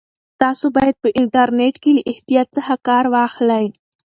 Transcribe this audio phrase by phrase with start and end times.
[0.41, 3.65] تاسو باید په انټرنیټ کې له احتیاط څخه کار واخلئ.